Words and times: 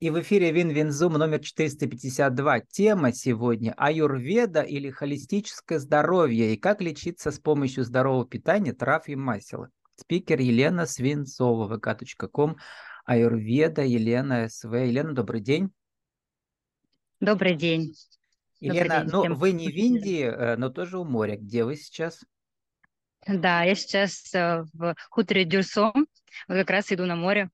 И 0.00 0.08
в 0.08 0.18
эфире 0.22 0.50
Win-Win 0.50 0.90
Zoom 0.90 1.12
номер 1.12 1.40
452. 1.40 2.60
Тема 2.60 3.12
сегодня– 3.12 3.74
аюрведа 3.76 4.62
или 4.62 4.88
холистическое 4.90 5.78
здоровье 5.78 6.54
и 6.54 6.56
как 6.56 6.80
лечиться 6.80 7.30
с 7.30 7.38
помощью 7.38 7.84
здорового 7.84 8.26
питания, 8.26 8.72
трав 8.72 9.08
и 9.08 9.14
масел. 9.14 9.66
Спикер 9.96 10.40
Елена 10.40 10.86
Свинцова, 10.86 11.76
vk.com, 11.76 12.56
аюрведа, 13.04 13.82
Елена 13.82 14.48
СВ. 14.48 14.72
Елена, 14.72 15.12
добрый 15.12 15.42
день. 15.42 15.70
Добрый 17.20 17.54
день. 17.54 17.94
Елена, 18.58 19.04
добрый 19.04 19.04
день 19.04 19.28
ну 19.28 19.34
вы 19.34 19.52
не 19.52 19.68
в 19.68 19.76
Индии, 19.76 20.22
э, 20.22 20.56
но 20.56 20.70
тоже 20.70 20.96
у 20.96 21.04
моря. 21.04 21.36
Где 21.36 21.62
вы 21.62 21.76
сейчас? 21.76 22.24
Да, 23.26 23.64
я 23.64 23.74
сейчас 23.74 24.34
э, 24.34 24.64
в 24.72 24.96
хуторе 25.10 25.44
Дюрсо, 25.44 26.06
как 26.46 26.70
раз 26.70 26.90
иду 26.90 27.04
на 27.04 27.16
море 27.16 27.50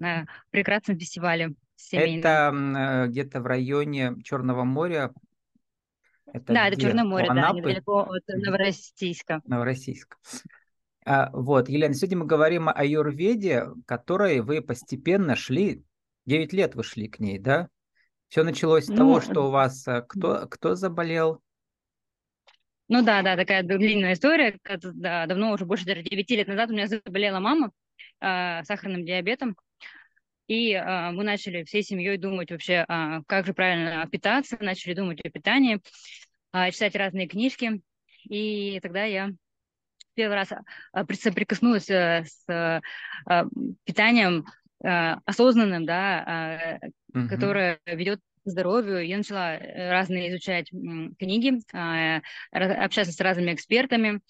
на 0.00 0.26
прекрасном 0.50 0.98
фестивале 0.98 1.54
семейном. 1.76 2.20
Это 2.20 3.04
э, 3.04 3.08
где-то 3.08 3.40
в 3.40 3.46
районе 3.46 4.16
Черного 4.24 4.64
моря. 4.64 5.12
Это 6.32 6.52
да, 6.52 6.66
где? 6.66 6.76
это 6.76 6.80
Черное 6.80 7.04
море, 7.04 7.28
да, 7.28 7.52
недалеко 7.52 8.00
от 8.00 8.26
Новороссийска. 8.26 9.42
Новороссийска. 9.46 10.16
А, 11.04 11.30
вот, 11.32 11.68
Елена, 11.68 11.94
сегодня 11.94 12.18
мы 12.18 12.26
говорим 12.26 12.68
о 12.68 12.84
Юрведе, 12.84 13.66
которой 13.86 14.40
вы 14.40 14.60
постепенно 14.60 15.36
шли, 15.36 15.84
9 16.26 16.52
лет 16.52 16.74
вы 16.74 16.82
шли 16.82 17.08
к 17.08 17.20
ней, 17.20 17.38
да? 17.38 17.68
Все 18.28 18.42
началось 18.42 18.86
с 18.86 18.88
ну, 18.88 18.96
того, 18.96 19.20
что 19.20 19.46
у 19.46 19.50
вас 19.50 19.86
э, 19.86 20.02
кто, 20.02 20.48
кто 20.48 20.74
заболел? 20.74 21.40
Ну 22.88 23.04
да, 23.04 23.22
да, 23.22 23.36
такая 23.36 23.62
длинная 23.62 24.14
история. 24.14 24.58
Да, 24.64 25.26
давно, 25.26 25.52
уже 25.52 25.64
больше 25.64 25.84
даже 25.84 26.02
9 26.02 26.30
лет 26.30 26.48
назад 26.48 26.70
у 26.70 26.72
меня 26.72 26.88
заболела 26.88 27.38
мама 27.38 27.70
э, 28.20 28.64
сахарным 28.64 29.04
диабетом. 29.04 29.56
И 30.46 30.72
э, 30.72 31.10
мы 31.10 31.24
начали 31.24 31.64
всей 31.64 31.82
семьей 31.82 32.18
думать 32.18 32.50
вообще, 32.50 32.84
э, 32.88 33.20
как 33.26 33.46
же 33.46 33.54
правильно 33.54 34.06
питаться, 34.10 34.56
начали 34.60 34.94
думать 34.94 35.20
о 35.24 35.30
питании, 35.30 35.80
э, 36.52 36.70
читать 36.70 36.94
разные 36.94 37.26
книжки. 37.26 37.80
И 38.28 38.78
тогда 38.82 39.04
я 39.04 39.30
первый 40.16 40.34
раз 40.34 40.48
соприкоснулась 41.20 41.88
э, 41.90 42.24
с 42.24 42.48
э, 42.48 42.80
питанием 43.84 44.46
э, 44.82 45.14
осознанным, 45.24 45.86
да, 45.86 46.80
угу. 47.14 47.28
которое 47.28 47.78
ведет 47.86 48.20
к 48.44 48.48
здоровью. 48.50 49.06
Я 49.06 49.18
начала 49.18 49.58
разные 49.58 50.30
изучать 50.30 50.70
книги, 50.70 51.60
общаться 52.52 53.12
с 53.12 53.20
разными 53.20 53.52
экспертами. 53.52 54.20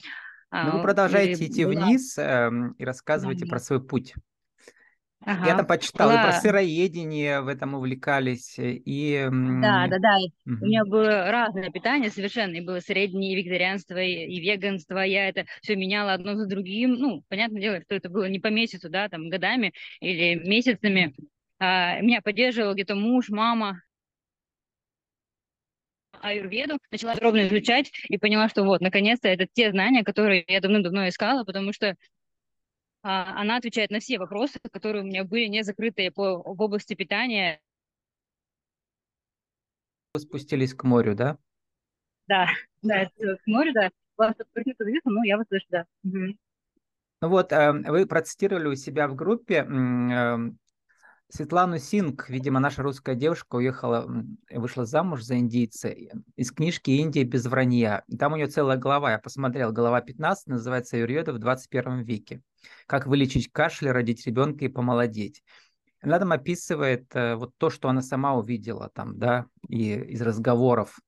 Ну, 0.50 0.76
вы 0.76 0.82
продолжаете 0.82 1.44
и, 1.44 1.48
идти 1.48 1.64
была... 1.64 1.86
вниз 1.86 2.18
и 2.18 2.84
рассказывайте 2.84 3.44
да. 3.44 3.50
про 3.50 3.58
свой 3.58 3.84
путь. 3.84 4.14
Ага. 5.26 5.44
Я 5.44 5.56
там 5.56 5.66
почитал, 5.66 6.08
была... 6.08 6.20
и 6.20 6.24
про 6.24 6.32
сыроедение 6.34 7.40
в 7.40 7.48
этом 7.48 7.74
увлекались, 7.74 8.54
и... 8.58 9.28
Да, 9.28 9.88
да, 9.88 9.98
да. 9.98 10.16
Угу. 10.46 10.62
У 10.62 10.66
меня 10.66 10.84
было 10.84 11.32
разное 11.32 11.68
питание 11.70 12.10
совершенно, 12.10 12.54
и 12.54 12.60
было 12.60 12.78
среднее, 12.78 13.32
и 13.32 13.36
вегетарианство, 13.36 13.98
и, 14.00 14.12
и 14.12 14.40
веганство, 14.40 15.00
я 15.00 15.28
это 15.28 15.44
все 15.62 15.74
меняла 15.74 16.12
одно 16.12 16.36
за 16.36 16.46
другим, 16.46 16.92
ну, 16.92 17.24
понятное 17.28 17.60
дело, 17.60 17.80
что 17.80 17.96
это 17.96 18.08
было 18.08 18.28
не 18.28 18.38
по 18.38 18.46
месяцу, 18.46 18.88
да, 18.88 19.08
там, 19.08 19.28
годами 19.28 19.72
или 20.00 20.36
месяцами. 20.48 21.12
А, 21.58 22.00
меня 22.02 22.20
поддерживал 22.22 22.74
где-то 22.74 22.94
муж, 22.94 23.28
мама, 23.28 23.82
аюрведу, 26.20 26.78
начала 26.92 27.14
подробно 27.14 27.48
изучать 27.48 27.90
и 28.08 28.16
поняла, 28.16 28.48
что 28.48 28.62
вот, 28.62 28.80
наконец-то, 28.80 29.26
это 29.26 29.48
те 29.52 29.70
знания, 29.72 30.04
которые 30.04 30.44
я 30.46 30.60
давным-давно 30.60 31.08
искала, 31.08 31.42
потому 31.42 31.72
что 31.72 31.90
а, 31.90 31.94
она 33.06 33.56
отвечает 33.56 33.90
на 33.90 34.00
все 34.00 34.18
вопросы, 34.18 34.58
которые 34.72 35.02
у 35.04 35.06
меня 35.06 35.24
были 35.24 35.46
не 35.46 35.62
закрытые 35.62 36.10
по, 36.10 36.42
в 36.42 36.60
области 36.60 36.94
питания. 36.94 37.60
Вы 40.14 40.20
спустились 40.20 40.74
к 40.74 40.82
морю, 40.84 41.14
да? 41.14 41.38
Да, 42.26 42.48
да, 42.82 43.06
к 43.06 43.46
морю, 43.46 43.72
да. 43.72 43.90
Вас 44.16 44.34
открыто 44.38 44.84
видно, 44.84 45.12
но 45.12 45.24
я 45.24 45.36
вас 45.36 45.46
слышу, 45.48 45.66
да. 45.68 45.86
Угу. 46.04 46.36
Ну 47.22 47.28
вот, 47.28 47.52
э, 47.52 47.72
вы 47.72 48.06
процитировали 48.06 48.68
у 48.68 48.74
себя 48.74 49.08
в 49.08 49.14
группе 49.14 49.56
э, 49.56 50.36
Светлану 51.28 51.78
Синг, 51.78 52.28
видимо, 52.28 52.60
наша 52.60 52.82
русская 52.82 53.16
девушка 53.16 53.56
уехала, 53.56 54.06
вышла 54.50 54.84
замуж 54.84 55.22
за 55.22 55.38
индийца 55.38 55.88
из 56.36 56.52
книжки 56.52 56.90
«Индия 56.90 57.24
без 57.24 57.46
вранья». 57.46 58.04
Там 58.18 58.32
у 58.32 58.36
нее 58.36 58.46
целая 58.46 58.76
глава, 58.76 59.10
я 59.10 59.18
посмотрел, 59.18 59.72
глава 59.72 60.00
15, 60.00 60.46
называется 60.46 60.96
«Юрьеда 60.96 61.32
в 61.32 61.38
21 61.38 62.02
веке» 62.02 62.42
как 62.86 63.06
вылечить 63.06 63.50
кашель, 63.52 63.90
родить 63.90 64.26
ребенка 64.26 64.64
и 64.64 64.68
помолодеть. 64.68 65.42
Она 66.00 66.18
там 66.18 66.32
описывает 66.32 67.06
э, 67.14 67.34
вот 67.34 67.56
то, 67.58 67.70
что 67.70 67.88
она 67.88 68.02
сама 68.02 68.34
увидела 68.34 68.90
там, 68.94 69.18
да, 69.18 69.46
и 69.68 69.94
из 69.94 70.22
разговоров. 70.22 70.98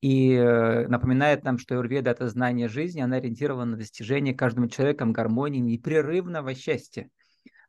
И 0.00 0.32
э, 0.32 0.88
напоминает 0.88 1.44
нам, 1.44 1.58
что 1.58 1.74
Юрведа– 1.74 2.10
это 2.12 2.28
знание 2.28 2.68
жизни, 2.68 3.00
она 3.00 3.16
ориентирована 3.16 3.72
на 3.72 3.76
достижение 3.76 4.34
каждым 4.34 4.68
человеком 4.68 5.12
гармонии, 5.12 5.60
непрерывного 5.60 6.54
счастья. 6.54 7.10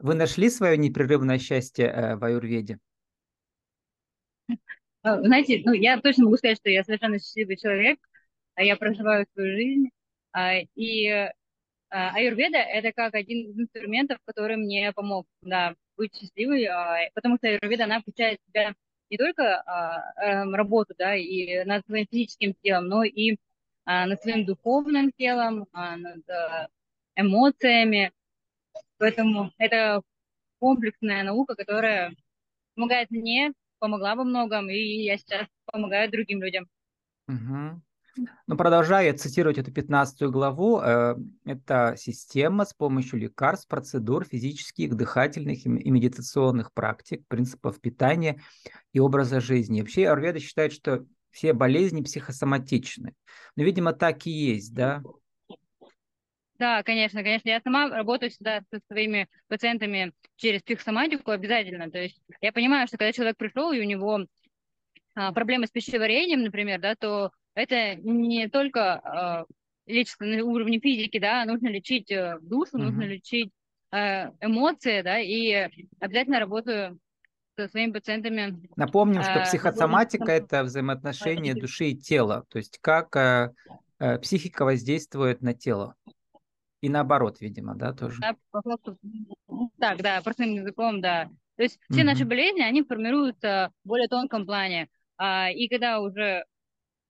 Вы 0.01 0.15
нашли 0.15 0.49
свое 0.49 0.77
непрерывное 0.77 1.37
счастье 1.37 1.85
э, 1.85 2.15
в 2.15 2.23
Аюрведе? 2.23 2.79
Знаете, 5.03 5.61
ну, 5.65 5.73
я 5.73 5.99
точно 5.99 6.25
могу 6.25 6.37
сказать, 6.37 6.57
что 6.57 6.69
я 6.69 6.83
совершенно 6.83 7.19
счастливый 7.19 7.57
человек, 7.57 7.99
а 8.55 8.63
я 8.63 8.75
проживаю 8.75 9.25
свою 9.33 9.55
жизнь, 9.55 9.89
а, 10.31 10.57
и 10.75 11.07
а, 11.07 11.31
аюрведа– 11.89 12.57
это 12.57 12.91
как 12.93 13.15
один 13.15 13.49
из 13.49 13.59
инструментов, 13.59 14.17
который 14.25 14.57
мне 14.57 14.91
помог 14.93 15.27
да, 15.41 15.75
быть 15.97 16.15
счастливой, 16.15 16.65
а, 16.65 17.09
потому 17.13 17.37
что 17.37 17.47
аюрведа, 17.47 17.85
она 17.85 18.01
включает 18.01 18.39
в 18.39 18.47
себя 18.49 18.73
не 19.09 19.17
только 19.17 19.61
а, 19.61 20.13
эм, 20.23 20.55
работу 20.55 20.93
да, 20.97 21.15
и 21.15 21.63
над 21.65 21.85
своим 21.85 22.07
физическим 22.09 22.55
телом, 22.61 22.87
но 22.87 23.03
и 23.03 23.37
над 23.85 24.21
своим 24.21 24.45
духовным 24.45 25.11
телом, 25.17 25.67
над 25.73 26.69
эмоциями. 27.15 28.11
Поэтому 28.97 29.51
это 29.57 30.01
комплексная 30.59 31.23
наука, 31.23 31.55
которая 31.55 32.13
помогает 32.75 33.09
мне, 33.11 33.53
помогла 33.79 34.15
во 34.15 34.23
многом, 34.23 34.69
и 34.69 34.77
я 34.77 35.17
сейчас 35.17 35.47
помогаю 35.65 36.11
другим 36.11 36.41
людям. 36.41 36.67
Угу. 37.27 37.81
Но 38.47 38.57
продолжая 38.57 39.13
цитировать 39.13 39.57
эту 39.57 39.71
15 39.71 40.23
главу, 40.23 40.79
э, 40.81 41.15
это 41.45 41.95
система 41.97 42.65
с 42.65 42.73
помощью 42.73 43.19
лекарств, 43.19 43.67
процедур, 43.67 44.25
физических, 44.25 44.95
дыхательных 44.95 45.65
и 45.65 45.69
медитационных 45.69 46.73
практик, 46.73 47.25
принципов 47.27 47.79
питания 47.79 48.41
и 48.91 48.99
образа 48.99 49.39
жизни. 49.39 49.81
вообще 49.81 50.09
Арведа 50.09 50.39
считает, 50.39 50.73
что 50.73 51.05
все 51.31 51.53
болезни 51.53 52.01
психосоматичны. 52.01 53.15
Но, 53.55 53.63
видимо, 53.63 53.93
так 53.93 54.27
и 54.27 54.31
есть, 54.31 54.73
да? 54.73 55.01
Да, 56.61 56.83
конечно, 56.83 57.23
конечно. 57.23 57.49
Я 57.49 57.59
сама 57.59 57.89
работаю 57.89 58.29
всегда 58.29 58.61
со 58.71 58.79
своими 58.85 59.27
пациентами 59.47 60.13
через 60.35 60.61
психосоматику 60.61 61.31
обязательно. 61.31 61.89
То 61.89 61.97
есть 61.97 62.21
я 62.39 62.51
понимаю, 62.51 62.87
что 62.87 62.99
когда 62.99 63.11
человек 63.11 63.35
пришел, 63.35 63.71
и 63.71 63.79
у 63.79 63.83
него 63.83 64.27
а, 65.15 65.31
проблемы 65.31 65.65
с 65.65 65.71
пищеварением, 65.71 66.43
например, 66.43 66.79
да, 66.79 66.93
то 66.93 67.31
это 67.55 67.95
не 67.95 68.47
только 68.47 69.47
э, 69.87 69.91
лечится 69.91 70.23
на 70.23 70.43
уровне 70.43 70.79
физики, 70.79 71.17
да, 71.17 71.45
нужно 71.45 71.67
лечить 71.67 72.11
э, 72.11 72.37
душу, 72.43 72.77
uh-huh. 72.77 72.83
нужно 72.83 73.01
лечить 73.05 73.51
э, 73.91 74.29
эмоции, 74.39 75.01
да, 75.01 75.17
и 75.17 75.67
обязательно 75.99 76.39
работаю 76.39 76.99
со 77.57 77.67
своими 77.69 77.91
пациентами. 77.91 78.69
Напомним, 78.75 79.23
что 79.23 79.41
психосоматика– 79.45 80.31
это 80.31 80.61
взаимоотношение 80.61 81.55
души 81.55 81.85
и 81.85 81.97
тела, 81.97 82.45
то 82.49 82.59
есть 82.59 82.77
как 82.81 83.15
э, 83.15 83.49
психика 84.19 84.63
воздействует 84.63 85.41
на 85.41 85.55
тело. 85.55 85.95
И 86.81 86.89
наоборот, 86.89 87.39
видимо, 87.41 87.75
да, 87.75 87.93
тоже. 87.93 88.19
Да, 88.19 88.35
так, 89.79 90.01
да, 90.01 90.21
простым 90.21 90.53
языком, 90.53 90.99
да. 91.01 91.29
То 91.57 91.63
есть 91.63 91.79
все 91.89 92.01
угу. 92.01 92.07
наши 92.07 92.25
болезни, 92.25 92.61
они 92.61 92.83
формируются 92.83 93.71
в 93.83 93.87
более 93.87 94.07
тонком 94.07 94.45
плане. 94.45 94.89
А, 95.17 95.51
и 95.51 95.67
когда 95.67 95.99
уже 96.01 96.43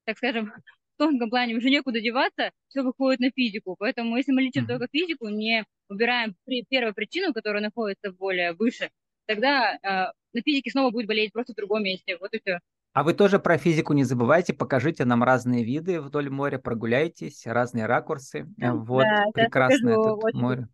так 0.06 0.18
скажем, 0.18 0.48
в 0.48 0.98
тонком 0.98 1.30
плане 1.30 1.56
уже 1.56 1.69
некуда 1.69 2.01
деваться, 2.01 2.51
все 2.68 2.84
выходит 2.84 3.19
на 3.19 3.31
физику. 3.31 3.75
Поэтому 3.80 4.18
если 4.18 4.31
мы 4.31 4.42
лечим 4.42 4.63
mm-hmm. 4.63 4.68
только 4.68 4.88
физику, 4.92 5.30
не 5.30 5.66
убираем 5.90 6.36
при, 6.45 6.66
первую 6.69 6.94
причину, 6.94 7.34
которая 7.34 7.62
находится 7.62 8.12
более 8.12 8.54
выше, 8.54 8.90
тогда 9.25 9.74
э, 9.75 10.12
на 10.34 10.42
физике 10.44 10.72
снова 10.72 10.92
будет 10.92 11.07
болеть 11.07 11.34
просто 11.34 11.54
в 11.54 11.56
другом 11.56 11.84
месте. 11.84 12.18
Вот 12.18 12.34
и 12.34 12.40
все. 12.40 12.60
А 12.94 13.04
вы 13.04 13.14
тоже 13.14 13.40
про 13.40 13.58
физику 13.58 13.94
не 13.94 14.04
забывайте, 14.04 14.54
покажите 14.54 15.06
нам 15.06 15.24
разные 15.24 15.64
виды 15.64 16.02
вдоль 16.02 16.30
моря, 16.30 16.58
прогуляйтесь, 16.58 17.46
разные 17.46 17.86
ракурсы. 17.86 18.48
Вот, 18.58 19.04
да, 19.04 19.26
прекрасно 19.34 19.90
это 19.90 20.38
море. 20.38 20.68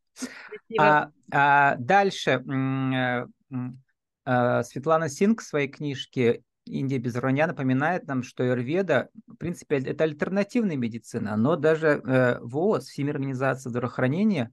А, 0.79 1.11
а 1.31 1.75
дальше 1.77 2.43
э, 2.43 3.27
э, 4.25 4.63
Светлана 4.63 5.09
Синг 5.09 5.41
в 5.41 5.45
своей 5.45 5.67
книжке 5.67 6.41
Индия 6.65 6.97
без 6.97 7.15
вранья 7.15 7.47
напоминает 7.47 8.07
нам, 8.07 8.23
что 8.23 8.43
Аюрведа, 8.43 9.09
в 9.27 9.35
принципе, 9.35 9.77
это 9.77 10.03
альтернативная 10.03 10.75
медицина, 10.75 11.37
но 11.37 11.55
даже 11.55 12.01
э, 12.03 12.39
ВОЗ, 12.41 12.87
Всемирная 12.87 13.21
организация 13.21 13.69
здравоохранения, 13.69 14.51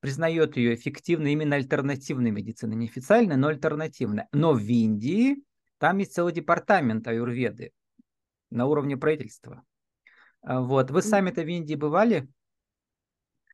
признает 0.00 0.56
ее 0.56 0.74
эффективной 0.74 1.32
именно 1.32 1.56
альтернативной 1.56 2.30
медициной, 2.30 2.76
не 2.76 2.86
официальной, 2.86 3.36
но 3.36 3.48
альтернативной. 3.48 4.24
Но 4.32 4.52
в 4.52 4.60
Индии 4.60 5.42
там 5.80 5.96
есть 5.96 6.12
целый 6.12 6.34
департамент 6.34 7.08
аюрведы 7.08 7.72
на 8.50 8.66
уровне 8.66 8.98
правительства. 8.98 9.64
А, 10.42 10.60
вот. 10.60 10.90
Вы 10.90 11.00
сами-то 11.00 11.42
в 11.42 11.48
Индии 11.48 11.74
бывали? 11.74 12.28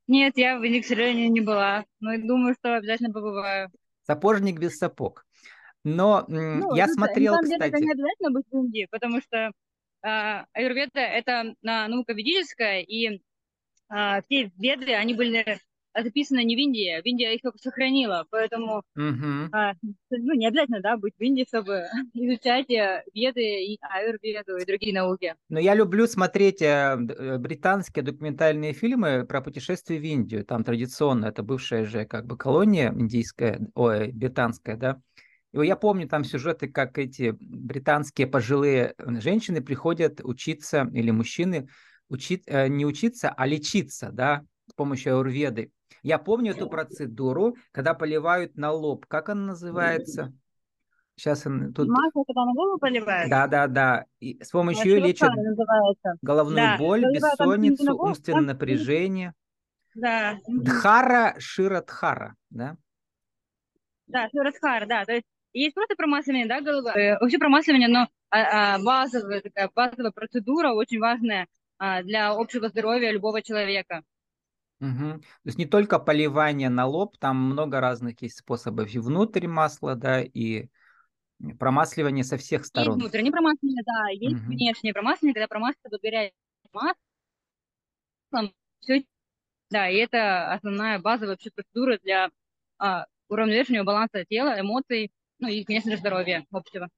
Нет, 0.08 0.36
я 0.36 0.58
в 0.58 0.64
Индии, 0.64 0.80
к 0.80 0.86
сожалению, 0.86 1.30
не 1.30 1.40
была. 1.40 1.84
Но 2.00 2.18
думаю, 2.18 2.56
что 2.58 2.76
обязательно 2.76 3.12
побываю. 3.12 3.70
Сапожник 4.02 4.58
без 4.58 4.76
сапог. 4.76 5.24
Но 5.84 6.24
ну, 6.26 6.74
я 6.74 6.88
смотрел, 6.88 7.34
на 7.34 7.42
самом 7.42 7.60
деле, 7.60 7.68
это 7.68 7.78
не 7.78 7.92
обязательно 7.92 8.30
быть 8.32 8.46
в 8.50 8.56
Индии, 8.56 8.88
потому 8.90 9.20
что 9.20 9.36
э, 9.36 9.50
аюрведа– 10.02 10.90
это 11.00 11.30
э, 11.30 11.54
наука 11.62 12.12
ведическая, 12.12 12.80
и 12.80 13.22
э, 13.88 14.22
все 14.26 14.50
веды, 14.58 14.94
они 14.94 15.14
были 15.14 15.60
записаны 16.02 16.44
не 16.44 16.56
в 16.56 16.58
Индии, 16.58 16.90
а 16.90 17.02
в 17.02 17.04
Индии 17.04 17.34
их 17.34 17.42
только 17.42 17.58
сохранила, 17.58 18.26
поэтому 18.30 18.82
uh-huh. 18.96 19.48
а, 19.52 19.72
ну, 20.10 20.34
не 20.34 20.46
обязательно 20.46 20.80
да, 20.80 20.96
быть 20.96 21.14
в 21.18 21.22
Индии, 21.22 21.44
чтобы 21.48 21.84
изучать 22.14 22.70
э, 22.70 23.02
веды, 23.14 23.64
и 23.64 23.78
аюрведу 23.80 24.56
и 24.56 24.64
другие 24.64 24.94
науки. 24.94 25.34
Но 25.48 25.58
я 25.58 25.74
люблю 25.74 26.06
смотреть 26.06 26.62
э, 26.62 26.96
э, 26.96 27.38
британские 27.38 28.02
документальные 28.02 28.72
фильмы 28.72 29.24
про 29.26 29.40
путешествия 29.40 29.98
в 29.98 30.04
Индию. 30.04 30.44
Там 30.44 30.64
традиционно, 30.64 31.26
это 31.26 31.42
бывшая 31.42 31.84
же 31.84 32.04
как 32.04 32.26
бы 32.26 32.36
колония 32.36 32.92
индийская, 32.92 33.60
ой, 33.74 34.12
британская, 34.12 34.76
да. 34.76 35.00
И 35.52 35.66
я 35.66 35.76
помню 35.76 36.08
там 36.08 36.24
сюжеты, 36.24 36.68
как 36.68 36.98
эти 36.98 37.34
британские 37.40 38.26
пожилые 38.26 38.94
женщины 38.98 39.62
приходят 39.62 40.20
учиться, 40.22 40.88
или 40.92 41.10
мужчины, 41.10 41.68
учить, 42.08 42.46
не 42.46 42.84
учиться, 42.84 43.30
а 43.30 43.46
лечиться, 43.46 44.10
да, 44.12 44.42
с 44.68 44.74
помощью 44.74 45.14
аюрведы. 45.14 45.70
Я 46.02 46.18
помню 46.18 46.52
эту 46.52 46.68
процедуру, 46.68 47.56
когда 47.72 47.94
поливают 47.94 48.56
на 48.56 48.72
лоб. 48.72 49.06
Как 49.06 49.28
она 49.28 49.46
называется? 49.46 50.32
Сейчас 51.16 51.42
тут... 51.42 51.88
Масло, 51.88 52.24
когда 52.26 52.44
на 52.44 52.52
голову 52.52 52.78
поливают? 52.78 53.30
Да, 53.30 53.46
да, 53.46 53.66
да. 53.66 54.04
И 54.20 54.42
с 54.42 54.50
помощью 54.50 54.84
ее 54.84 55.00
лечат 55.00 55.30
головную 56.20 56.56
да. 56.56 56.76
боль, 56.78 57.04
бессонницу, 57.10 57.86
голову, 57.86 58.08
умственное 58.08 58.40
там... 58.40 58.46
напряжение. 58.46 59.32
Да. 59.94 60.38
Дхара 60.46 61.34
Ширадхара, 61.38 62.34
да? 62.50 62.76
Да, 64.06 64.28
Ширадхара, 64.28 64.84
да. 64.86 65.06
То 65.06 65.12
есть 65.12 65.24
есть 65.54 65.74
просто 65.74 65.96
промасливание, 65.96 66.46
да, 66.46 66.60
головы. 66.60 66.90
Э, 66.90 67.18
вообще 67.18 67.38
промасливание, 67.38 67.88
но 67.88 68.08
а, 68.28 68.74
а, 68.74 68.78
базовая 68.78 69.40
такая 69.40 69.70
базовая 69.74 70.10
процедура, 70.10 70.72
очень 70.72 71.00
важная 71.00 71.46
а, 71.78 72.02
для 72.02 72.32
общего 72.32 72.68
здоровья 72.68 73.10
любого 73.10 73.40
человека. 73.40 74.02
Угу. 74.80 75.20
То 75.20 75.46
есть 75.46 75.58
не 75.58 75.66
только 75.66 75.98
поливание 75.98 76.68
на 76.68 76.86
лоб, 76.86 77.16
там 77.18 77.36
много 77.36 77.80
разных 77.80 78.20
есть 78.22 78.38
способов. 78.38 78.94
И 78.94 78.98
внутрь 78.98 79.46
масла, 79.46 79.94
да, 79.94 80.22
и 80.22 80.68
промасливание 81.58 82.24
со 82.24 82.36
всех 82.36 82.64
сторон. 82.66 82.94
Есть 82.94 83.02
внутреннее 83.02 83.32
промасливание, 83.32 83.82
да, 83.84 84.08
есть 84.10 84.42
угу. 84.42 84.52
внешнее 84.52 84.92
промасливание, 84.92 85.34
когда 85.34 85.48
промасливают 85.48 86.02
горячим 86.02 86.34
маслом. 86.72 88.54
Все, 88.80 89.04
да, 89.70 89.88
и 89.88 89.96
это 89.96 90.52
основная 90.52 90.98
базовая 90.98 91.30
вообще 91.30 91.50
процедура 91.50 91.98
для 92.02 92.30
а, 92.78 93.06
уравновешивания 93.28 93.84
баланса 93.84 94.24
тела, 94.24 94.60
эмоций, 94.60 95.10
ну 95.38 95.48
и, 95.48 95.64
конечно 95.64 95.90
же, 95.90 95.96
здоровья 95.98 96.46
общего. 96.50 96.88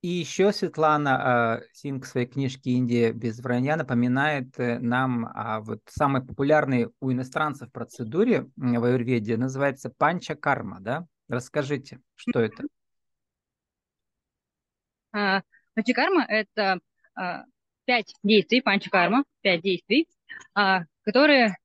И 0.00 0.08
еще 0.08 0.52
Светлана 0.52 1.60
Синг 1.72 2.04
в 2.04 2.06
своей 2.06 2.28
книжке 2.28 2.70
«Индия 2.70 3.12
без 3.12 3.40
вранья» 3.40 3.74
напоминает 3.74 4.56
э, 4.58 4.78
нам 4.78 5.26
о 5.34 5.60
вот 5.60 5.80
самой 5.86 6.24
популярной 6.24 6.90
у 7.00 7.10
иностранцев 7.10 7.72
процедуре 7.72 8.46
в 8.54 8.84
аюрведе, 8.84 9.36
называется 9.36 9.90
панча-карма, 9.90 10.78
да? 10.80 11.06
Расскажите, 11.28 12.00
что 12.14 12.38
это? 12.38 12.62
А, 15.10 15.42
панча-карма– 15.74 16.24
это 16.28 16.78
а, 17.16 17.42
пять 17.84 18.14
действий, 18.22 18.60
панча-карма, 18.60 19.24
пять 19.40 19.62
действий, 19.62 20.06
а, 20.54 20.84
которые 21.02 21.56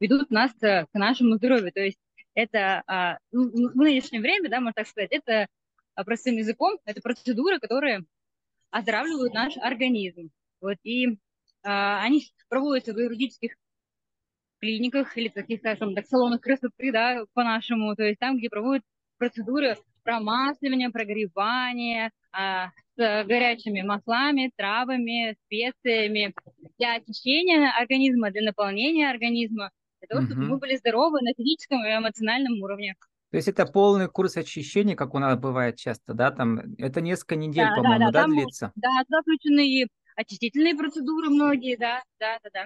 ведут 0.00 0.30
нас 0.30 0.50
э, 0.60 0.86
к 0.86 0.94
нашему 0.94 1.36
здоровью. 1.36 1.72
То 1.72 1.82
есть 1.82 2.00
это 2.34 3.18
ну, 3.30 3.48
в 3.48 3.76
нынешнее 3.76 4.20
время, 4.20 4.50
да, 4.50 4.60
можно 4.60 4.74
так 4.74 4.88
сказать, 4.88 5.12
это 5.12 5.42
а, 5.42 5.46
простым 6.04 6.36
языком, 6.36 6.78
это 6.84 7.00
процедуры, 7.00 7.58
которые 7.58 8.04
оздоравливают 8.70 9.32
наш 9.32 9.56
организм. 9.56 10.30
Вот, 10.60 10.76
и 10.82 11.18
а, 11.62 12.02
они 12.02 12.24
проводятся 12.48 12.92
в 12.92 12.98
юридических 12.98 13.56
клиниках 14.60 15.16
или 15.16 15.28
таких, 15.28 15.60
скажем 15.60 15.94
так, 15.94 16.06
салонах 16.06 16.40
красоты, 16.40 16.92
да, 16.92 17.24
по-нашему, 17.34 17.94
то 17.94 18.04
есть 18.04 18.18
там, 18.18 18.38
где 18.38 18.48
проводят 18.48 18.84
процедуры 19.18 19.76
промасливания, 20.02 20.90
прогревания, 20.90 22.10
а, 22.32 22.70
с 22.96 23.24
горячими 23.24 23.82
маслами, 23.82 24.52
травами, 24.56 25.36
специями 25.44 26.34
для 26.78 26.94
очищения 26.94 27.72
организма, 27.76 28.30
для 28.30 28.42
наполнения 28.42 29.10
организма, 29.10 29.70
для 30.00 30.08
того, 30.08 30.26
чтобы 30.26 30.42
мы 30.42 30.58
были 30.58 30.76
здоровы 30.76 31.20
на 31.22 31.32
физическом 31.36 31.84
и 31.84 31.88
эмоциональном 31.88 32.62
уровне. 32.62 32.94
То 33.30 33.36
есть 33.36 33.48
это 33.48 33.66
полный 33.66 34.08
курс 34.08 34.36
очищения, 34.36 34.94
как 34.94 35.14
у 35.14 35.18
нас 35.18 35.38
бывает 35.38 35.76
часто, 35.76 36.14
да? 36.14 36.30
Там 36.30 36.60
это 36.78 37.00
несколько 37.00 37.36
недель, 37.36 37.66
да, 37.68 37.74
по-моему, 37.74 38.12
да, 38.12 38.12
да, 38.12 38.22
да, 38.22 38.28
длится? 38.28 38.72
Да, 38.76 39.20
включены 39.22 39.86
очистительные 40.14 40.74
процедуры 40.74 41.28
многие, 41.28 41.76
да, 41.76 42.02
да, 42.18 42.38
да, 42.42 42.50
да. 42.52 42.64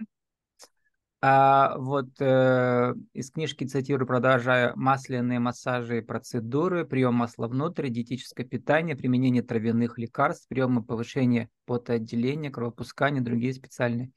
А 1.22 1.76
вот 1.76 2.08
э, 2.18 2.94
из 3.12 3.30
книжки 3.30 3.64
цитирую, 3.64 4.06
продолжая, 4.06 4.72
масляные 4.74 5.38
массажи 5.38 5.98
и 5.98 6.00
процедуры, 6.00 6.86
прием 6.86 7.14
масла 7.14 7.46
внутрь, 7.46 7.90
диетическое 7.90 8.46
питание, 8.46 8.96
применение 8.96 9.42
травяных 9.42 9.98
лекарств, 9.98 10.48
приемы 10.48 10.82
повышения 10.82 11.50
потоотделения, 11.66 12.50
кровопускания, 12.50 13.20
другие 13.20 13.52
специальные 13.52 14.12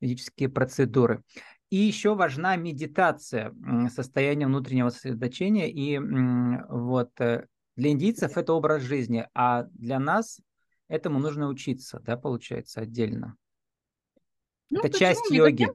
физические 0.00 0.48
процедуры. 0.48 1.22
И 1.70 1.76
еще 1.76 2.16
важна 2.16 2.56
медитация, 2.56 3.54
состояние 3.88 4.48
внутреннего 4.48 4.88
сосредоточения. 4.88 5.68
И 5.68 5.98
вот 6.68 7.12
э, 7.20 7.46
для 7.76 7.90
индийцев 7.90 8.36
это 8.36 8.52
образ 8.54 8.82
жизни, 8.82 9.28
а 9.34 9.62
для 9.74 10.00
нас 10.00 10.40
этому 10.88 11.20
нужно 11.20 11.48
учиться, 11.48 12.00
да, 12.00 12.16
получается, 12.16 12.80
отдельно. 12.80 13.36
Ну, 14.68 14.80
это 14.80 14.88
почему? 14.88 14.98
часть 14.98 15.30
йоги. 15.30 15.68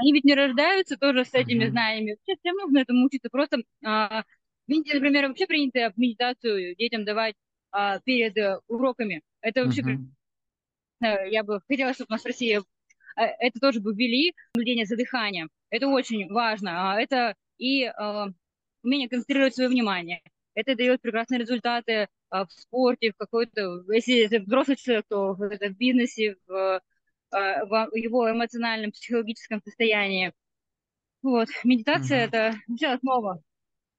Они 0.00 0.12
ведь 0.14 0.24
не 0.24 0.34
рождаются 0.34 0.96
тоже 0.96 1.26
с 1.26 1.34
этими 1.34 1.64
mm-hmm. 1.64 1.70
знаниями. 1.70 2.10
Вообще 2.12 2.40
всем 2.40 2.56
нужно 2.56 2.78
этому 2.78 3.04
учиться. 3.04 3.28
Просто 3.30 3.58
а, 3.84 4.22
в 4.66 4.70
Индии, 4.70 4.94
например, 4.94 5.28
вообще 5.28 5.46
принято 5.46 5.92
медитацию 5.96 6.74
детям 6.76 7.04
давать 7.04 7.34
а, 7.70 8.00
перед 8.00 8.36
а, 8.38 8.60
уроками. 8.66 9.22
Это 9.42 9.64
вообще 9.64 9.82
mm-hmm. 9.82 11.28
я 11.30 11.44
бы 11.44 11.60
хотела, 11.68 11.92
чтобы 11.92 12.08
у 12.10 12.12
нас 12.12 12.22
в 12.22 12.26
России 12.26 12.60
Э, 12.60 12.60
это 13.26 13.60
тоже 13.60 13.80
бы 13.80 13.94
ввели, 13.94 14.32
наблюдение 14.54 14.86
за 14.86 14.96
дыханием. 14.96 15.50
Это 15.70 15.88
очень 15.88 16.28
важно. 16.32 16.92
А 16.92 17.00
это 17.00 17.34
и 17.58 17.84
э, 17.84 18.26
умение 18.82 19.08
концентрировать 19.08 19.54
свое 19.54 19.68
внимание. 19.68 20.22
Это 20.54 20.74
дает 20.74 21.00
прекрасные 21.00 21.40
результаты 21.40 22.08
в 22.30 22.48
спорте, 22.50 23.12
в 23.12 23.16
какой-то, 23.16 23.84
если 23.92 24.24
это 24.26 24.40
взрослый 24.40 24.76
человек, 24.76 25.06
то 25.08 25.36
это 25.44 25.68
в 25.68 25.76
бизнесе, 25.76 26.36
в, 26.46 26.80
в 27.30 27.90
его 27.94 28.30
эмоциональном, 28.30 28.92
психологическом 28.92 29.62
состоянии. 29.62 30.32
Вот. 31.22 31.48
Медитация 31.64 32.24
mm-hmm. 32.24 32.28
это 32.28 32.56
вообще 32.66 32.86
основа 32.86 33.42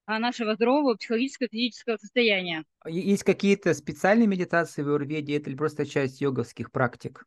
нашего 0.08 0.56
здорового 0.56 0.96
психологического, 0.96 1.50
физического 1.50 1.98
состояния. 1.98 2.66
Есть 2.88 3.24
какие-то 3.24 3.74
специальные 3.74 4.28
медитации 4.28 4.82
в 4.82 4.88
Юрведе, 4.88 5.38
это 5.38 5.50
или 5.50 5.58
просто 5.58 5.86
часть 5.86 6.22
йоговских 6.22 6.72
практик? 6.72 7.26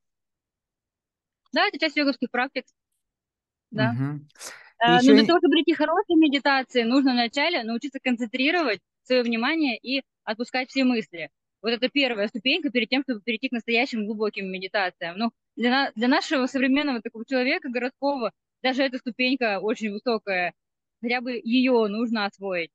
Да, 1.53 1.67
это 1.67 1.79
часть 1.79 1.97
йоговских 1.97 2.31
практик. 2.31 2.65
Да. 3.71 3.91
Угу. 3.91 4.21
Но 4.85 4.97
еще... 4.97 5.15
для 5.15 5.27
того, 5.27 5.39
чтобы 5.39 5.53
прийти 5.53 5.75
хорошей 5.75 6.17
медитации, 6.17 6.83
нужно 6.83 7.13
вначале 7.13 7.63
научиться 7.63 7.99
концентрировать 8.03 8.81
свое 9.05 9.23
внимание 9.23 9.79
и 9.79 10.03
отпускать 10.25 10.71
все 10.71 10.85
мысли. 10.85 11.31
Вот 11.63 11.71
это 11.71 11.89
первая 11.89 12.27
ступенька 12.29 12.71
перед 12.71 12.89
тем, 12.89 13.03
чтобы 13.03 13.21
перейти 13.21 13.49
к 13.49 13.53
настоящим 13.53 14.05
глубоким 14.07 14.51
медитациям. 14.51 15.17
Ну, 15.17 15.31
для, 15.55 15.93
для 15.95 16.09
нашего 16.09 16.47
современного 16.47 17.01
такого 17.01 17.25
человека, 17.25 17.69
городского, 17.69 18.33
даже 18.63 18.83
эта 18.83 18.99
ступенька 18.99 19.61
очень 19.61 19.93
высокая. 19.93 20.55
Хотя 21.01 21.21
бы 21.21 21.33
ее 21.33 21.87
нужно 21.89 22.27
освоить. 22.27 22.71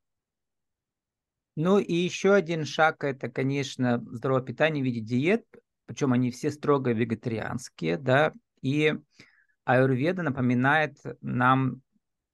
Ну 1.56 1.80
и 1.80 1.94
еще 1.94 2.34
один 2.34 2.66
шаг– 2.66 3.04
это, 3.06 3.30
конечно, 3.30 4.00
здоровое 4.12 4.44
питание 4.44 4.84
в 4.84 4.86
виде 4.86 5.02
диет, 5.02 5.44
причем 5.88 6.14
они 6.14 6.30
все 6.30 6.52
строго 6.52 6.92
вегетарианские, 6.92 7.98
да, 7.98 8.32
и 8.68 8.96
аюрведа 9.64 10.24
напоминает 10.24 10.98
нам 11.22 11.82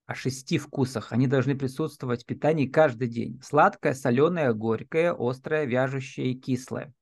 о 0.05 0.15
шести 0.15 0.57
вкусах. 0.57 1.11
Они 1.11 1.27
должны 1.27 1.55
присутствовать 1.55 2.23
в 2.23 2.25
питании 2.25 2.67
каждый 2.67 3.07
день. 3.07 3.39
Сладкое, 3.43 3.93
соленое, 3.93 4.53
горькое, 4.53 5.15
острое, 5.17 5.65
вяжущее 5.65 6.31
и 6.31 6.39
кислое. 6.39 6.93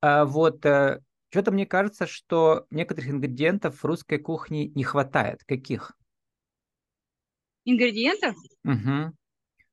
А 0.00 0.24
вот 0.24 0.64
э, 0.64 1.00
что-то 1.30 1.52
мне 1.52 1.66
кажется, 1.66 2.06
что 2.06 2.66
некоторых 2.70 3.10
ингредиентов 3.10 3.78
в 3.78 3.84
русской 3.84 4.18
кухне 4.18 4.68
не 4.68 4.84
хватает. 4.84 5.44
Каких? 5.46 5.92
ингредиентов. 7.64 8.36
Угу. 8.64 9.14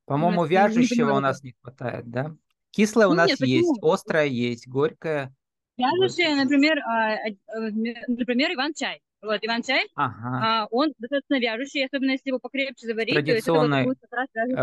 По-моему, 0.04 0.44
вяжущего 0.44 1.12
у 1.12 1.20
нас 1.20 1.42
не 1.42 1.54
хватает, 1.60 2.08
да? 2.10 2.34
Кислое 2.70 3.06
ну, 3.06 3.12
у 3.12 3.14
нас 3.14 3.28
нет, 3.28 3.40
есть, 3.40 3.68
почему? 3.68 3.92
острое 3.92 4.26
есть, 4.26 4.68
горькое. 4.68 5.34
Вяжущее, 5.78 6.34
например, 6.34 6.78
а, 6.80 7.14
а, 7.14 7.60
например, 8.08 8.52
Иван-чай. 8.54 9.00
Вот, 9.20 9.40
Иван-чай, 9.42 9.88
ага. 9.96 10.62
а, 10.62 10.66
он 10.70 10.92
достаточно 10.98 11.40
вяжущий, 11.40 11.84
особенно 11.84 12.12
если 12.12 12.30
его 12.30 12.38
покрепче 12.38 12.86
заварить. 12.86 13.14
Традиционной 13.14 13.84
вот 13.84 13.98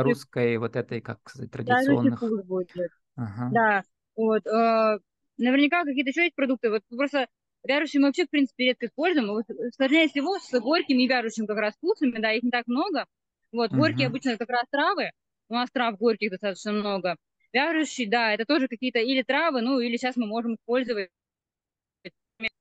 русской, 0.03 0.57
вот 0.57 0.75
этой, 0.75 1.01
как 1.01 1.19
сказать, 1.29 1.51
традиционных. 1.51 2.19
Будет. 2.45 2.91
Ага. 3.17 3.50
Да, 3.51 3.84
вот. 4.15 4.45
Э, 4.48 5.00
наверняка 5.38 5.84
какие-то 5.84 6.10
еще 6.10 6.24
есть 6.24 6.36
продукты. 6.36 6.69
Вот 6.69 6.84
просто 6.89 7.27
вяжущие 7.67 8.00
мы 8.00 8.07
вообще, 8.07 8.25
в 8.25 8.29
принципе, 8.29 8.65
редко 8.67 8.86
используем. 8.86 9.27
Вот, 9.27 9.45
сложнее 9.75 10.07
всего 10.07 10.39
с 10.39 10.60
горькими 10.60 11.03
и 11.03 11.07
вяжущими 11.07 11.48
как 11.48 11.57
раз 11.57 11.74
вкусами, 11.75 12.19
да, 12.19 12.31
их 12.31 12.43
не 12.43 12.51
так 12.51 12.67
много. 12.67 13.05
Вот, 13.51 13.72
горькие 13.72 14.07
обычно 14.07 14.38
как 14.38 14.50
раз 14.50 14.63
травы, 14.69 15.12
у 15.50 15.53
нас 15.53 15.69
трав 15.72 15.98
горьких 15.98 16.31
достаточно 16.31 16.72
много. 16.72 17.17
Вяжущие, 17.55 18.09
да, 18.09 18.33
это 18.33 18.43
тоже 18.43 18.67
какие-то 18.67 19.00
или 19.00 19.24
травы, 19.24 19.62
ну, 19.62 19.79
или 19.79 19.95
сейчас 19.95 20.17
мы 20.17 20.27
можем 20.27 20.55
использовать 20.55 21.09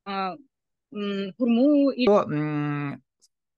а, 0.05 0.37
хурму. 0.93 1.91
И... 1.91 2.07
То, 2.07 2.25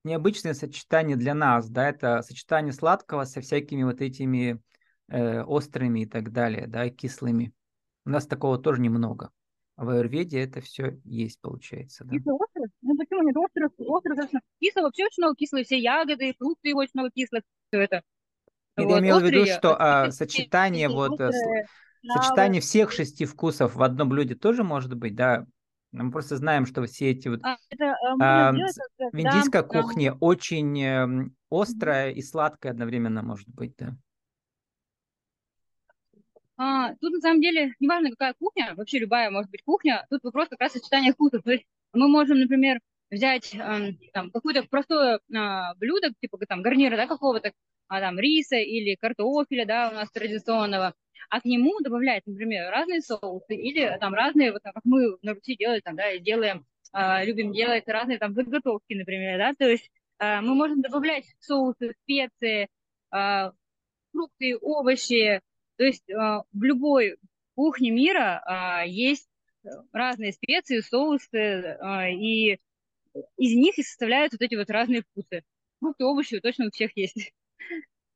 необычное 0.02 0.54
сочетание 0.54 1.14
для 1.14 1.34
нас, 1.34 1.68
да, 1.68 1.90
это 1.90 2.22
сочетание 2.22 2.72
сладкого 2.72 3.24
со 3.24 3.42
всякими 3.42 3.82
вот 3.82 4.00
этими 4.00 4.62
э, 5.08 5.42
острыми 5.42 6.04
и 6.04 6.06
так 6.06 6.32
далее, 6.32 6.66
да, 6.68 6.88
кислыми. 6.88 7.52
У 8.06 8.10
нас 8.10 8.26
такого 8.26 8.56
тоже 8.56 8.80
немного. 8.80 9.30
А 9.76 9.84
в 9.84 9.90
аюрведе 9.90 10.40
это 10.40 10.62
все 10.62 10.98
есть, 11.04 11.38
получается. 11.42 12.04
Да? 12.04 12.16
Кислый? 12.16 12.38
Ну 12.80 12.96
почему 12.96 13.22
нет? 13.24 13.36
Острый, 13.36 13.68
острый 13.76 14.16
достаточно. 14.16 14.40
Кислый 14.58 14.84
вообще 14.84 15.04
очень 15.04 15.22
много 15.22 15.36
кислый, 15.36 15.64
все 15.64 15.78
ягоды, 15.78 16.34
фрукты 16.38 16.74
очень 16.74 16.92
много 16.94 17.10
кислых, 17.10 17.42
все 17.68 17.82
это. 17.82 18.02
Вот, 18.76 18.90
я 18.90 18.98
имел 18.98 19.20
в 19.20 19.24
виду, 19.24 19.46
что 19.46 19.76
а, 19.78 20.10
сочетание 20.10 20.88
вот 20.88 21.18
э, 21.20 21.30
сочетание 22.02 22.60
всех 22.60 22.92
шести 22.92 23.24
вкусов 23.24 23.74
в 23.74 23.82
одном 23.82 24.08
блюде 24.08 24.34
тоже 24.34 24.64
может 24.64 24.94
быть, 24.94 25.14
да? 25.14 25.46
Мы 25.92 26.10
просто 26.10 26.36
знаем, 26.36 26.66
что 26.66 26.84
все 26.84 27.10
эти 27.10 27.28
вот 27.28 27.40
а, 27.42 27.56
это, 27.70 27.96
а, 28.20 28.52
делать, 28.52 28.76
в 28.98 29.18
индийской 29.18 29.62
да, 29.62 29.62
кухне 29.62 30.10
да. 30.10 30.16
очень 30.20 30.82
э, 30.82 31.30
острая 31.50 32.10
и 32.10 32.20
сладкая 32.20 32.72
одновременно 32.72 33.22
может 33.22 33.48
быть, 33.48 33.74
да? 33.78 33.96
А, 36.58 36.94
тут 36.96 37.12
на 37.12 37.20
самом 37.20 37.40
деле 37.40 37.74
неважно 37.80 38.10
какая 38.10 38.34
кухня, 38.34 38.74
вообще 38.76 38.98
любая 38.98 39.30
может 39.30 39.50
быть 39.50 39.62
кухня, 39.62 40.06
тут 40.10 40.22
вопрос 40.24 40.48
как 40.48 40.60
раз 40.60 40.72
сочетания 40.72 41.12
вкусов. 41.12 41.42
То 41.42 41.52
есть 41.52 41.64
мы 41.92 42.08
можем, 42.08 42.40
например, 42.40 42.80
взять 43.10 43.54
э, 43.54 43.92
там 44.12 44.30
какое-то 44.30 44.64
простое 44.64 45.16
э, 45.16 45.48
блюдо, 45.76 46.12
типа 46.20 46.38
там 46.46 46.62
гарнира, 46.62 46.96
да, 46.96 47.06
какого-то, 47.06 47.52
а, 47.88 48.00
там 48.00 48.18
риса 48.18 48.56
или 48.56 48.94
картофеля, 48.94 49.66
да, 49.66 49.90
у 49.90 49.94
нас 49.94 50.10
традиционного, 50.10 50.94
а 51.28 51.40
к 51.40 51.44
нему 51.44 51.80
добавлять, 51.80 52.22
например, 52.26 52.70
разные 52.70 53.00
соусы 53.00 53.54
или 53.54 53.96
там 54.00 54.14
разные, 54.14 54.52
вот 54.52 54.62
как 54.62 54.74
мы 54.84 55.16
на 55.22 55.34
Руси 55.34 55.56
делаем, 55.56 55.80
там, 55.82 55.96
да, 55.96 56.16
делаем, 56.18 56.66
э, 56.92 57.24
любим 57.24 57.52
делать 57.52 57.88
разные 57.88 58.18
там 58.18 58.34
заготовки, 58.34 58.94
например, 58.94 59.38
да, 59.38 59.54
то 59.54 59.68
есть 59.68 59.90
э, 60.18 60.40
мы 60.40 60.54
можем 60.54 60.82
добавлять 60.82 61.26
соусы, 61.40 61.94
специи, 62.02 62.68
э, 63.14 63.50
фрукты, 64.12 64.56
овощи, 64.60 65.40
то 65.76 65.84
есть 65.84 66.10
а, 66.10 66.42
в 66.52 66.62
любой 66.62 67.16
кухне 67.54 67.90
мира 67.90 68.42
а, 68.44 68.84
есть 68.84 69.28
разные 69.92 70.32
специи, 70.32 70.80
соусы, 70.80 71.76
а, 71.80 72.08
и 72.08 72.58
из 73.36 73.54
них 73.54 73.78
и 73.78 73.82
составляют 73.82 74.32
вот 74.32 74.42
эти 74.42 74.54
вот 74.54 74.70
разные 74.70 75.02
вкусы. 75.02 75.42
Фрукты, 75.80 76.04
овощи 76.04 76.40
точно 76.40 76.66
у 76.66 76.70
всех 76.70 76.96
есть. 76.96 77.32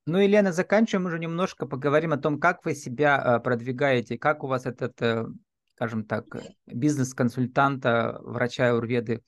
Ну, 0.07 0.19
Елена, 0.19 0.53
заканчиваем 0.53 1.07
уже 1.07 1.19
немножко, 1.19 1.67
поговорим 1.67 2.13
о 2.13 2.19
том, 2.19 2.41
как 2.41 2.65
вы 2.65 2.75
себя 2.75 3.39
продвигаете, 3.41 4.19
как 4.19 4.43
у 4.43 4.47
вас 4.47 4.67
этот, 4.67 5.01
э, 5.03 5.27
скажем 5.75 6.05
так, 6.05 6.25
бизнес-консультанта, 6.67 8.19
врача 8.23 8.75
Урведы, 8.75 9.23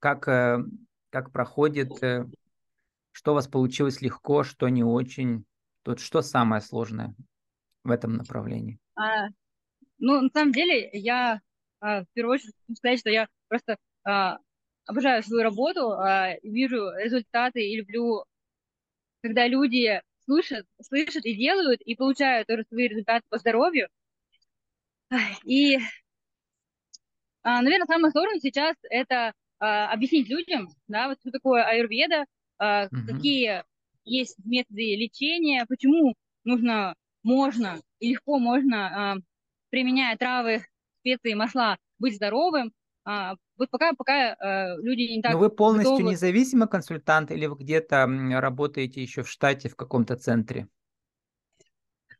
как, 0.00 0.28
э, 0.28 0.58
как 1.10 1.32
проходит, 1.32 2.02
э, 2.02 2.26
что 3.12 3.32
у 3.32 3.34
вас 3.34 3.48
получилось 3.48 4.02
легко, 4.02 4.42
что 4.42 4.68
не 4.68 4.84
очень, 4.84 5.44
тут 5.82 6.00
что 6.00 6.20
самое 6.20 6.60
сложное? 6.60 7.14
в 7.88 7.90
этом 7.90 8.14
направлении? 8.14 8.78
А, 8.94 9.28
ну, 9.98 10.20
на 10.20 10.28
самом 10.28 10.52
деле, 10.52 10.90
я 10.92 11.40
а, 11.80 12.02
в 12.02 12.06
первую 12.12 12.34
очередь 12.34 12.54
хочу 12.66 12.76
сказать, 12.76 13.00
что 13.00 13.10
я 13.10 13.28
просто 13.48 13.76
а, 14.04 14.38
обожаю 14.86 15.22
свою 15.22 15.42
работу, 15.42 15.92
а, 15.92 16.34
вижу 16.42 16.90
результаты 16.96 17.60
и 17.66 17.76
люблю, 17.76 18.24
когда 19.22 19.46
люди 19.46 20.00
слышат, 20.28 20.66
слышат 20.82 21.24
и 21.24 21.34
делают, 21.34 21.80
и 21.80 21.94
получают 21.94 22.46
тоже 22.46 22.64
свои 22.68 22.88
результаты 22.88 23.24
по 23.30 23.38
здоровью. 23.38 23.88
И, 25.44 25.78
а, 27.42 27.62
наверное, 27.62 27.86
самое 27.86 28.12
сложное 28.12 28.40
сейчас 28.40 28.76
это 28.90 29.32
а, 29.58 29.90
объяснить 29.90 30.28
людям, 30.28 30.68
да, 30.86 31.08
вот 31.08 31.18
что 31.20 31.30
такое 31.30 31.64
аюрведа, 31.64 32.26
угу. 32.60 33.06
какие 33.06 33.64
есть 34.04 34.36
методы 34.44 34.96
лечения, 34.96 35.64
почему 35.66 36.14
нужно 36.44 36.94
можно 37.22 37.80
и 37.98 38.10
легко 38.10 38.38
можно, 38.38 39.22
применяя 39.70 40.16
травы, 40.16 40.64
специи, 41.00 41.34
масла, 41.34 41.78
быть 41.98 42.16
здоровым. 42.16 42.72
Э, 43.08 43.34
вот 43.56 43.70
пока, 43.70 43.92
пока 43.94 44.34
э, 44.34 44.76
люди 44.82 45.02
не 45.02 45.22
так... 45.22 45.32
Но 45.32 45.38
вы 45.38 45.50
полностью 45.50 45.92
готовы... 45.92 46.10
независимый 46.10 46.68
консультант 46.68 47.30
или 47.30 47.46
вы 47.46 47.56
где-то 47.56 48.06
работаете 48.32 49.02
еще 49.02 49.22
в 49.22 49.30
штате 49.30 49.68
в 49.68 49.76
каком-то 49.76 50.16
центре? 50.16 50.68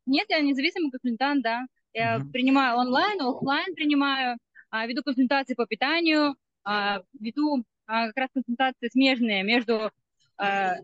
Нет, 0.06 0.26
я 0.30 0.40
независимый 0.40 0.90
консультант, 0.90 1.42
да. 1.42 1.66
Я 1.92 2.18
угу. 2.18 2.30
принимаю 2.30 2.78
онлайн, 2.78 3.20
офлайн 3.20 3.74
принимаю, 3.74 4.38
а, 4.70 4.86
веду 4.86 5.02
консультации 5.02 5.54
по 5.54 5.66
питанию, 5.66 6.36
а, 6.64 7.02
веду 7.18 7.64
а, 7.86 8.06
как 8.08 8.16
раз 8.16 8.28
консультации 8.32 8.88
смежные 8.88 9.42
между 9.42 9.90
а, 10.36 10.76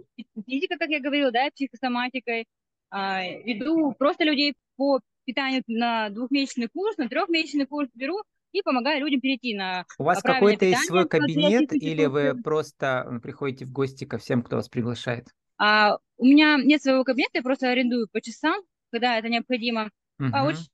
физикой, 0.46 0.78
как 0.78 0.88
я 0.88 1.00
говорила, 1.00 1.30
да, 1.30 1.49
психосоматикой, 1.54 2.46
а, 2.90 3.23
веду 3.23 3.92
просто 3.92 4.25
людей 4.25 4.54
по 4.76 5.00
питанию 5.25 5.62
на 5.66 6.11
двухмесячный 6.11 6.68
курс, 6.68 6.96
на 6.96 7.08
трехмесячный 7.08 7.66
курс 7.66 7.88
беру 7.94 8.23
и 8.54 8.62
помогаю 8.62 9.00
людям 9.00 9.20
перейти 9.20 9.54
на 9.54 9.84
У 9.99 10.04
вас 10.04 10.23
какой-то 10.23 10.64
есть 10.64 10.87
свой 10.87 11.08
кабинет 11.08 11.73
или 11.73 12.06
вы 12.06 12.40
просто 12.40 13.18
приходите 13.23 13.66
в 13.66 13.73
гости 13.73 14.04
ко 14.04 14.18
всем, 14.18 14.42
кто 14.42 14.56
вас 14.56 14.68
приглашает? 14.68 15.28
А, 15.58 15.99
у 16.16 16.25
меня 16.25 16.56
нет 16.56 16.82
своего 16.82 17.04
кабинета, 17.04 17.32
я 17.34 17.42
просто 17.42 17.70
арендую 17.70 18.08
по 18.11 18.20
часам, 18.20 18.62
когда 18.90 19.18
это 19.18 19.28
необходимо. 19.28 19.90
Угу. 20.20 20.28
А 20.32 20.44
очень 20.44 20.68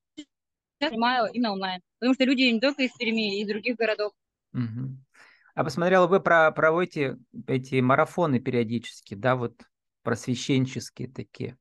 снимаю 0.78 1.32
именно 1.32 1.52
онлайн, 1.52 1.80
потому 1.98 2.14
что 2.14 2.24
люди 2.24 2.42
не 2.42 2.60
только 2.60 2.82
из 2.82 2.92
Перми, 2.92 3.40
из 3.40 3.48
других 3.48 3.76
городов. 3.76 4.12
Угу. 4.52 4.96
А 5.54 5.64
посмотрела, 5.64 6.06
вы 6.06 6.20
про, 6.20 6.50
проводите 6.52 7.18
эти 7.46 7.80
марафоны 7.80 8.40
периодически, 8.40 9.14
да, 9.14 9.36
вот 9.36 9.60
просвещенческие 10.02 11.08
такие. 11.08 11.56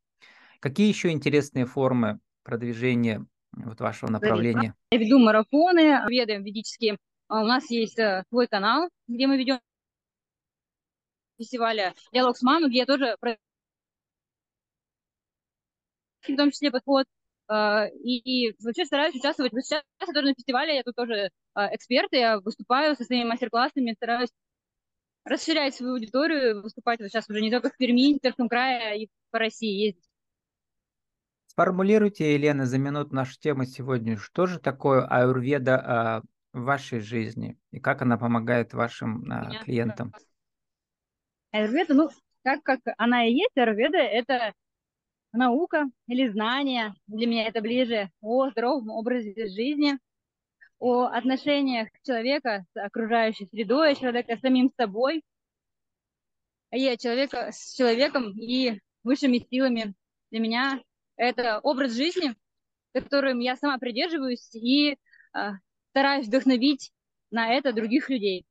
Какие 0.59 0.87
еще 0.89 1.11
интересные 1.11 1.65
формы 1.65 2.19
продвижения 2.43 3.25
вот 3.51 3.79
вашего 3.79 4.11
направления? 4.11 4.75
Я 4.91 4.97
веду 4.97 5.19
марафоны, 5.19 6.01
ведаем 6.07 6.43
ведические. 6.43 6.97
А 7.27 7.41
у 7.41 7.45
нас 7.45 7.69
есть 7.69 7.99
э, 7.99 8.23
свой 8.29 8.47
канал, 8.47 8.89
где 9.07 9.27
мы 9.27 9.37
ведем 9.37 9.59
фестиваля 11.37 11.93
«Диалог 12.11 12.37
с 12.37 12.41
мамой», 12.41 12.69
где 12.69 12.79
я 12.79 12.85
тоже 12.85 13.15
в 16.27 16.35
том 16.35 16.51
числе 16.51 16.71
подход. 16.71 17.05
А, 17.47 17.87
и, 17.87 18.53
вообще 18.63 18.85
стараюсь 18.85 19.15
участвовать. 19.15 19.51
Сейчас 19.53 19.83
я 19.99 20.07
тоже 20.07 20.27
на 20.27 20.33
фестивале, 20.35 20.75
я 20.75 20.83
тут 20.83 20.95
тоже 20.95 21.31
а, 21.53 21.73
эксперт, 21.75 22.09
я 22.11 22.39
выступаю 22.39 22.95
со 22.95 23.03
своими 23.03 23.27
мастер-классами, 23.27 23.93
стараюсь 23.93 24.29
расширять 25.23 25.75
свою 25.75 25.93
аудиторию, 25.93 26.61
выступать 26.61 26.99
вот 26.99 27.09
сейчас 27.09 27.29
уже 27.29 27.41
не 27.41 27.51
только 27.51 27.69
в 27.69 27.77
Перми, 27.77 28.17
в 28.17 28.21
Пермском 28.21 28.49
крае, 28.49 28.81
а 28.81 28.95
и 28.95 29.07
по 29.31 29.39
России 29.39 29.85
ездить. 29.87 30.08
Сформулируйте, 31.59 32.35
Елена, 32.35 32.65
за 32.65 32.77
минуту 32.77 33.13
нашу 33.13 33.37
тему 33.37 33.65
сегодня. 33.65 34.15
Что 34.15 34.45
же 34.45 34.59
такое 34.59 35.05
аюрведа 35.05 35.75
а, 35.75 36.21
в 36.53 36.61
вашей 36.61 37.01
жизни 37.01 37.57
и 37.71 37.81
как 37.81 38.01
она 38.01 38.17
помогает 38.17 38.73
вашим 38.73 39.29
а, 39.29 39.61
клиентам? 39.65 40.13
Аюрведа, 41.51 41.95
ну, 41.95 42.09
так 42.43 42.63
как 42.63 42.79
она 42.97 43.25
и 43.25 43.33
есть, 43.33 43.57
аюрведа– 43.57 43.97
это 43.97 44.53
наука 45.33 45.87
или 46.07 46.29
знание, 46.29 46.93
для 47.07 47.27
меня 47.27 47.45
это 47.45 47.59
ближе, 47.59 48.09
о 48.21 48.49
здоровом 48.51 48.89
образе 48.91 49.33
жизни, 49.47 49.99
о 50.77 51.07
отношениях 51.07 51.89
человека 52.05 52.63
с 52.73 52.81
окружающей 52.81 53.47
средой, 53.47 53.97
человека 53.97 54.37
с 54.37 54.39
самим 54.39 54.71
собой, 54.77 55.23
и 56.71 56.97
человека 56.97 57.49
с 57.51 57.75
человеком 57.75 58.31
и 58.39 58.79
высшими 59.03 59.39
силами. 59.39 59.93
Для 60.31 60.39
меня 60.39 60.79
это 61.19 61.59
образ 61.59 61.93
жизни, 61.93 62.33
которым 62.93 63.39
я 63.39 63.55
сама 63.55 63.77
придерживаюсь 63.77 64.49
и 64.55 64.93
э, 64.93 64.97
стараюсь 65.91 66.27
вдохновить 66.27 66.91
на 67.29 67.53
это 67.53 67.73
других 67.73 68.09
людей. 68.09 68.45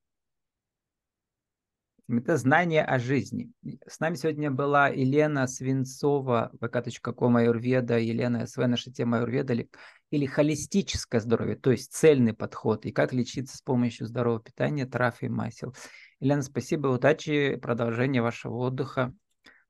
Это 2.11 2.39
знание 2.39 2.85
о 2.85 2.99
жизни. 2.99 3.53
С 3.87 4.01
нами 4.01 4.15
сегодня 4.15 4.51
была 4.51 4.89
Елена 4.89 5.47
Свинцова, 5.47 6.51
vk.com 6.59 7.37
Аюрведа, 7.37 7.99
Елена 7.99 8.47
СВ, 8.47 8.67
наша 8.67 8.91
тема 8.91 9.19
Аюрведа 9.19 9.53
или, 9.53 9.69
или 10.11 10.25
холистическое 10.25 11.21
здоровье, 11.21 11.57
то 11.57 11.71
есть 11.71 11.93
цельный 11.93 12.33
подход 12.33 12.87
и 12.87 12.93
как 12.93 13.13
лечиться 13.13 13.59
с 13.59 13.61
помощью 13.61 14.07
здорового 14.07 14.41
питания, 14.41 14.87
трав 14.87 15.23
и 15.23 15.29
масел. 15.29 15.75
Елена, 16.21 16.41
спасибо, 16.43 16.89
удачи, 16.89 17.57
продолжения 17.57 18.23
вашего 18.23 18.57
отдыха 18.57 19.13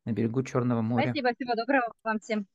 на 0.05 0.13
берегу 0.13 0.45
Черного 0.45 0.81
моря. 0.81 1.11
Спасибо, 1.11 1.31
всего 1.35 1.55
доброго 1.57 1.93
вам 2.05 2.21
всем. 2.21 2.47